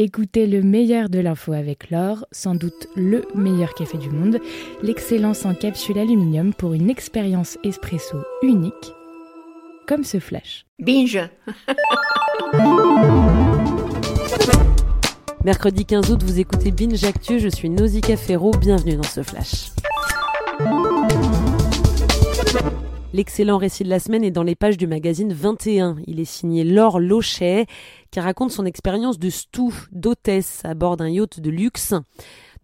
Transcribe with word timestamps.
Écoutez 0.00 0.46
le 0.46 0.62
meilleur 0.62 1.08
de 1.08 1.18
l'info 1.18 1.52
avec 1.52 1.90
l'or, 1.90 2.24
sans 2.30 2.54
doute 2.54 2.86
le 2.94 3.24
meilleur 3.34 3.74
café 3.74 3.98
du 3.98 4.10
monde, 4.10 4.38
l'excellence 4.80 5.44
en 5.44 5.54
capsule 5.54 5.98
aluminium 5.98 6.54
pour 6.54 6.72
une 6.72 6.88
expérience 6.88 7.58
espresso 7.64 8.18
unique, 8.42 8.92
comme 9.88 10.04
ce 10.04 10.20
flash. 10.20 10.66
Binge 10.78 11.18
Mercredi 15.44 15.84
15 15.84 16.12
août, 16.12 16.22
vous 16.22 16.38
écoutez 16.38 16.70
Binge 16.70 17.02
Actu, 17.02 17.40
je 17.40 17.48
suis 17.48 17.68
Nausicaa 17.68 18.16
Ferro, 18.16 18.52
bienvenue 18.52 18.94
dans 18.94 19.02
ce 19.02 19.24
flash. 19.24 19.72
L'excellent 23.14 23.56
récit 23.56 23.84
de 23.84 23.88
la 23.88 24.00
semaine 24.00 24.22
est 24.22 24.30
dans 24.30 24.42
les 24.42 24.54
pages 24.54 24.76
du 24.76 24.86
magazine 24.86 25.32
21. 25.32 25.96
Il 26.06 26.20
est 26.20 26.26
signé 26.26 26.62
Laure 26.62 27.00
Lochet, 27.00 27.64
qui 28.10 28.20
raconte 28.20 28.50
son 28.50 28.66
expérience 28.66 29.18
de 29.18 29.30
stew, 29.30 29.72
d'hôtesse 29.92 30.60
à 30.64 30.74
bord 30.74 30.98
d'un 30.98 31.08
yacht 31.08 31.40
de 31.40 31.48
luxe. 31.48 31.94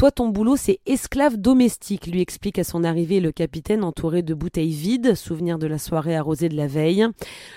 Toi, 0.00 0.10
ton 0.10 0.28
boulot, 0.30 0.56
c'est 0.56 0.80
esclave 0.86 1.36
domestique, 1.36 2.06
lui 2.06 2.22
explique 2.22 2.58
à 2.58 2.64
son 2.64 2.84
arrivée 2.84 3.20
le 3.20 3.32
capitaine 3.32 3.84
entouré 3.84 4.22
de 4.22 4.32
bouteilles 4.32 4.72
vides, 4.72 5.14
souvenir 5.14 5.58
de 5.58 5.66
la 5.66 5.76
soirée 5.76 6.16
arrosée 6.16 6.48
de 6.48 6.56
la 6.56 6.66
veille. 6.66 7.06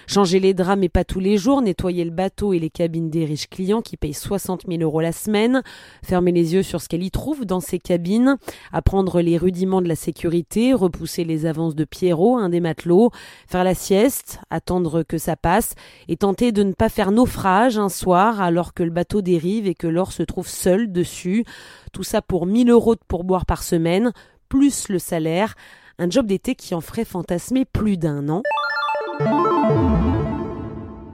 Changer 0.08 0.42
les 0.42 0.54
draps, 0.54 0.78
mais 0.78 0.90
pas 0.90 1.06
tous 1.06 1.22
les 1.22 1.38
jours, 1.38 1.62
nettoyer 1.62 2.04
le 2.04 2.12
bateau 2.12 2.52
et 2.52 2.60
les 2.60 2.70
cabines 2.70 3.10
des 3.10 3.24
riches 3.24 3.48
clients 3.48 3.82
qui 3.82 3.96
payent 3.96 4.14
60 4.14 4.66
000 4.68 4.82
euros 4.82 5.00
la 5.00 5.14
semaine, 5.14 5.62
fermer 6.04 6.34
les 6.34 6.54
yeux 6.54 6.64
sur 6.64 6.82
ce 6.82 6.90
qu'elle 6.90 7.04
y 7.04 7.12
trouve 7.12 7.46
dans 7.46 7.62
ses 7.62 7.80
cabines, 7.80 8.36
apprendre 8.74 9.22
les 9.22 9.38
rudiments 9.38 9.82
de 9.82 9.88
la 9.88 9.96
sécurité, 9.96 10.74
repousser 10.74 11.24
les 11.24 11.46
avances 11.46 11.76
de 11.76 11.86
Pierrot, 11.86 12.36
un 12.36 12.50
des 12.50 12.60
matelots, 12.60 13.12
faire 13.48 13.64
la 13.64 13.74
sieste, 13.74 14.42
attendre 14.50 15.04
que 15.04 15.18
ça 15.18 15.38
passe, 15.38 15.76
et 16.10 16.18
tenter 16.18 16.52
de 16.52 16.64
ne 16.64 16.74
pas 16.74 16.90
faire 16.90 17.12
naufrage 17.12 17.78
un 17.78 17.88
soir 17.88 18.42
alors 18.42 18.74
que 18.74 18.84
le 18.84 18.92
bateau 18.92 19.22
dérive 19.22 19.66
et 19.66 19.76
que 19.76 19.88
l'or 19.88 20.12
se 20.12 20.24
trouve 20.24 20.50
seul 20.50 20.92
dessus. 20.92 21.46
Tout 21.94 22.04
ça 22.04 22.22
1000 22.42 22.70
euros 22.70 22.96
de 22.96 23.02
pourboire 23.08 23.46
par 23.46 23.64
semaine, 23.64 24.12
plus 24.50 24.90
le 24.90 25.00
salaire. 25.00 25.56
Un 26.00 26.10
job 26.10 26.26
d'été 26.26 26.56
qui 26.56 26.74
en 26.76 26.82
ferait 26.82 27.06
fantasmer 27.06 27.66
plus 27.66 27.98
d'un 27.98 28.28
an. 28.30 28.42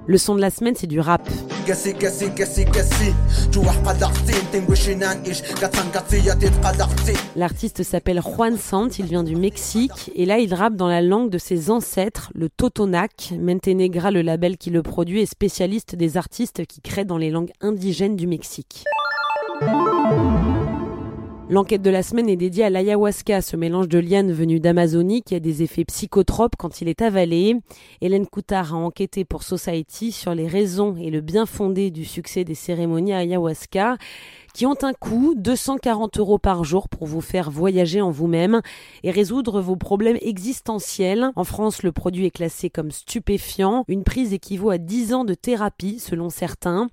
Le 0.09 0.17
son 0.17 0.33
de 0.33 0.41
la 0.41 0.49
semaine, 0.49 0.73
c'est 0.75 0.87
du 0.87 0.99
rap. 0.99 1.21
L'artiste 7.35 7.83
s'appelle 7.83 8.19
Juan 8.19 8.57
Sant, 8.57 8.97
il 8.97 9.05
vient 9.05 9.23
du 9.23 9.35
Mexique 9.35 10.11
et 10.15 10.25
là 10.25 10.39
il 10.39 10.51
rappe 10.55 10.75
dans 10.75 10.87
la 10.87 11.03
langue 11.03 11.29
de 11.29 11.37
ses 11.37 11.69
ancêtres, 11.69 12.31
le 12.33 12.49
Totonac. 12.49 13.33
Mentenegra, 13.39 14.09
le 14.09 14.23
label 14.23 14.57
qui 14.57 14.71
le 14.71 14.81
produit, 14.81 15.21
est 15.21 15.27
spécialiste 15.27 15.95
des 15.95 16.17
artistes 16.17 16.65
qui 16.65 16.81
créent 16.81 17.05
dans 17.05 17.19
les 17.19 17.29
langues 17.29 17.51
indigènes 17.61 18.15
du 18.15 18.25
Mexique. 18.25 18.85
L'enquête 21.51 21.81
de 21.81 21.89
la 21.89 22.03
semaine 22.03 22.29
est 22.29 22.35
dédiée 22.35 22.65
à 22.65 22.69
l'ayahuasca, 22.69 23.41
ce 23.41 23.55
mélange 23.55 23.87
de 23.87 23.97
lianes 23.97 24.31
venues 24.31 24.59
d'Amazonie 24.59 25.23
qui 25.23 25.33
a 25.33 25.39
des 25.39 25.63
effets 25.63 25.83
psychotropes 25.83 26.55
quand 26.55 26.79
il 26.81 26.87
est 26.87 27.01
avalé. 27.01 27.55
Hélène 28.01 28.27
Coutard 28.27 28.75
a 28.75 28.77
enquêté 28.77 29.25
pour 29.25 29.41
Society 29.41 30.11
sur 30.11 30.35
les 30.35 30.47
raisons 30.47 30.95
et 30.95 31.09
le 31.09 31.21
bien 31.21 31.47
fondé 31.47 31.89
du 31.89 32.05
succès 32.05 32.43
des 32.43 32.53
cérémonies 32.53 33.13
ayahuasca 33.13 33.97
qui 34.53 34.65
ont 34.65 34.77
un 34.81 34.93
coût 34.93 35.33
240 35.37 36.19
euros 36.19 36.37
par 36.37 36.63
jour 36.63 36.89
pour 36.89 37.07
vous 37.07 37.21
faire 37.21 37.51
voyager 37.51 38.01
en 38.01 38.11
vous-même 38.11 38.61
et 39.03 39.11
résoudre 39.11 39.61
vos 39.61 39.75
problèmes 39.75 40.17
existentiels. 40.21 41.31
En 41.35 41.43
France, 41.43 41.83
le 41.83 41.91
produit 41.91 42.25
est 42.25 42.31
classé 42.31 42.69
comme 42.69 42.91
stupéfiant. 42.91 43.83
Une 43.87 44.03
prise 44.03 44.33
équivaut 44.33 44.69
à 44.69 44.77
10 44.77 45.13
ans 45.13 45.25
de 45.25 45.33
thérapie 45.33 45.99
selon 45.99 46.29
certains. 46.29 46.89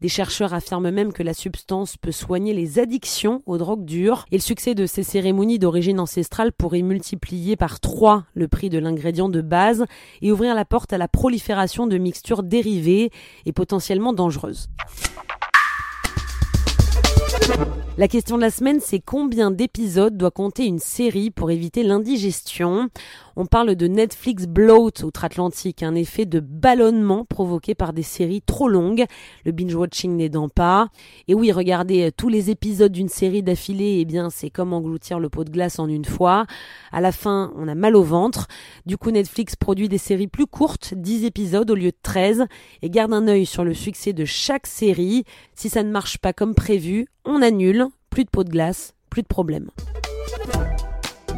Des 0.00 0.08
chercheurs 0.08 0.54
affirment 0.54 0.90
même 0.90 1.12
que 1.12 1.22
la 1.22 1.34
substance 1.34 1.96
peut 1.96 2.12
soigner 2.12 2.54
les 2.54 2.78
addictions 2.78 3.42
aux 3.46 3.58
drogues 3.58 3.84
dures. 3.84 4.26
Et 4.30 4.36
le 4.36 4.42
succès 4.42 4.74
de 4.74 4.86
ces 4.86 5.02
cérémonies 5.02 5.58
d'origine 5.58 6.00
ancestrale 6.00 6.52
pourrait 6.52 6.82
multiplier 6.82 7.56
par 7.56 7.80
3 7.80 8.24
le 8.34 8.48
prix 8.48 8.70
de 8.70 8.78
l'ingrédient 8.78 9.28
de 9.28 9.40
base 9.40 9.84
et 10.22 10.32
ouvrir 10.32 10.54
la 10.54 10.64
porte 10.64 10.92
à 10.92 10.98
la 10.98 11.08
prolifération 11.08 11.86
de 11.86 11.98
mixtures 11.98 12.42
dérivées 12.42 13.10
et 13.46 13.52
potentiellement 13.52 14.12
dangereuses. 14.12 14.68
La 17.98 18.06
question 18.06 18.36
de 18.36 18.42
la 18.42 18.52
semaine, 18.52 18.78
c'est 18.80 19.00
combien 19.00 19.50
d'épisodes 19.50 20.16
doit 20.16 20.30
compter 20.30 20.66
une 20.66 20.78
série 20.78 21.32
pour 21.32 21.50
éviter 21.50 21.82
l'indigestion? 21.82 22.90
On 23.34 23.44
parle 23.44 23.74
de 23.74 23.88
Netflix 23.88 24.46
bloat 24.46 25.02
outre-Atlantique, 25.02 25.82
un 25.82 25.96
effet 25.96 26.24
de 26.24 26.38
ballonnement 26.38 27.24
provoqué 27.24 27.74
par 27.74 27.92
des 27.92 28.04
séries 28.04 28.40
trop 28.40 28.68
longues, 28.68 29.04
le 29.44 29.50
binge-watching 29.50 30.16
n'aidant 30.16 30.48
pas. 30.48 30.90
Et 31.26 31.34
oui, 31.34 31.50
regardez 31.50 32.06
euh, 32.06 32.10
tous 32.16 32.28
les 32.28 32.50
épisodes 32.50 32.92
d'une 32.92 33.08
série 33.08 33.42
d'affilée, 33.42 33.98
eh 34.00 34.04
bien 34.04 34.30
c'est 34.30 34.50
comme 34.50 34.72
engloutir 34.72 35.18
le 35.18 35.28
pot 35.28 35.42
de 35.42 35.50
glace 35.50 35.80
en 35.80 35.88
une 35.88 36.04
fois. 36.04 36.46
À 36.92 37.00
la 37.00 37.10
fin, 37.10 37.52
on 37.56 37.66
a 37.66 37.74
mal 37.74 37.96
au 37.96 38.04
ventre. 38.04 38.46
Du 38.86 38.96
coup, 38.96 39.10
Netflix 39.10 39.56
produit 39.56 39.88
des 39.88 39.98
séries 39.98 40.28
plus 40.28 40.46
courtes, 40.46 40.94
10 40.94 41.24
épisodes 41.24 41.68
au 41.68 41.74
lieu 41.74 41.90
de 41.90 41.98
13, 42.00 42.46
et 42.82 42.90
garde 42.90 43.12
un 43.12 43.26
œil 43.26 43.44
sur 43.44 43.64
le 43.64 43.74
succès 43.74 44.12
de 44.12 44.24
chaque 44.24 44.68
série. 44.68 45.24
Si 45.54 45.68
ça 45.68 45.82
ne 45.82 45.90
marche 45.90 46.18
pas 46.18 46.32
comme 46.32 46.54
prévu, 46.54 47.06
on 47.28 47.42
annule 47.42 47.86
plus 48.10 48.24
de 48.24 48.30
pot 48.30 48.42
de 48.42 48.50
glace, 48.50 48.94
plus 49.10 49.22
de 49.22 49.28
problème. 49.28 49.70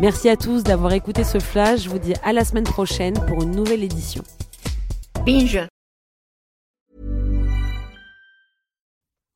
Merci 0.01 0.31
à 0.31 0.37
tous 0.37 0.63
d'avoir 0.63 0.93
écouté 0.95 1.25
ce 1.25 1.39
flash. 1.39 1.83
Je 1.83 1.91
vous 1.91 1.99
dis 1.99 2.15
à 2.25 2.33
la 2.33 2.45
semaine 2.45 2.65
prochaine 2.65 3.15
pour 3.27 3.43
une 3.43 3.51
nouvelle 3.51 3.83
édition. 3.83 4.23
Binge 5.27 5.67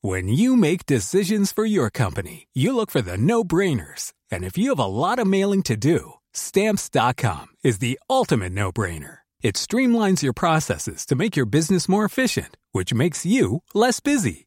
When 0.03 0.29
you 0.29 0.55
make 0.55 0.85
decisions 0.85 1.51
for 1.51 1.65
your 1.65 1.91
company, 1.91 2.47
you 2.53 2.75
look 2.75 2.91
for 2.91 3.01
the 3.01 3.17
no-brainers. 3.17 4.13
And 4.31 4.45
if 4.45 4.59
you 4.59 4.69
have 4.69 4.79
a 4.79 4.87
lot 4.87 5.19
of 5.19 5.27
mailing 5.27 5.63
to 5.63 5.77
do, 5.77 6.15
stamps.com 6.35 7.47
is 7.63 7.79
the 7.79 7.99
ultimate 8.11 8.53
no-brainer. 8.53 9.19
It 9.43 9.57
streamlines 9.57 10.23
your 10.23 10.35
processes 10.35 11.07
to 11.07 11.15
make 11.15 11.37
your 11.37 11.47
business 11.47 11.89
more 11.89 12.05
efficient, 12.05 12.57
which 12.73 12.93
makes 12.93 13.25
you 13.25 13.63
less 13.75 14.01
busy. 14.01 14.47